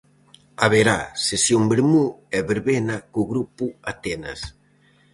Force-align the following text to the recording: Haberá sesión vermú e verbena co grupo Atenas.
Haberá 0.63 0.97
sesión 1.29 1.63
vermú 1.71 2.05
e 2.37 2.39
verbena 2.51 2.95
co 3.11 3.21
grupo 3.31 3.65
Atenas. 3.91 4.39